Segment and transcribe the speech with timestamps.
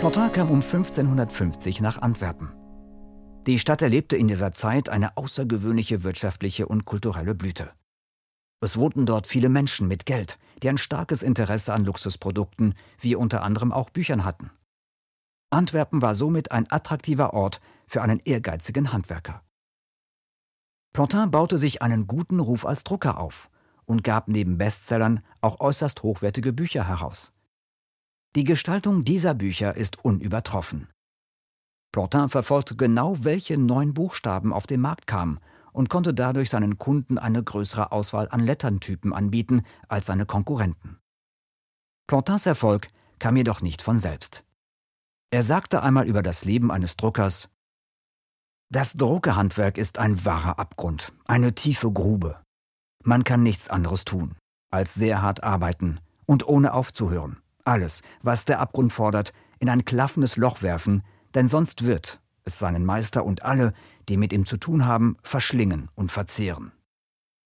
[0.00, 2.52] Portin kam um 1550 nach Antwerpen.
[3.46, 7.70] Die Stadt erlebte in dieser Zeit eine außergewöhnliche wirtschaftliche und kulturelle Blüte.
[8.60, 13.42] Es wohnten dort viele Menschen mit Geld, die ein starkes Interesse an Luxusprodukten, wie unter
[13.42, 14.50] anderem auch Büchern hatten.
[15.50, 19.42] Antwerpen war somit ein attraktiver Ort für einen ehrgeizigen Handwerker.
[20.92, 23.48] Plantin baute sich einen guten Ruf als Drucker auf
[23.86, 27.32] und gab neben Bestsellern auch äußerst hochwertige Bücher heraus.
[28.36, 30.88] Die Gestaltung dieser Bücher ist unübertroffen.
[31.90, 35.40] Plantin verfolgte genau, welche neuen Buchstaben auf den Markt kamen
[35.72, 40.98] und konnte dadurch seinen Kunden eine größere Auswahl an Letterntypen anbieten als seine Konkurrenten.
[42.06, 44.44] Plantins Erfolg kam jedoch nicht von selbst.
[45.30, 47.48] Er sagte einmal über das Leben eines Druckers
[48.70, 52.42] Das Druckerhandwerk ist ein wahrer Abgrund, eine tiefe Grube.
[53.02, 54.36] Man kann nichts anderes tun,
[54.70, 57.40] als sehr hart arbeiten und ohne aufzuhören.
[57.66, 61.02] Alles, was der Abgrund fordert, in ein klaffendes Loch werfen,
[61.34, 63.72] denn sonst wird es seinen Meister und alle,
[64.08, 66.70] die mit ihm zu tun haben, verschlingen und verzehren.